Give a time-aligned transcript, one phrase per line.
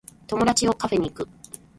[0.25, 1.29] 友達をカフェに行く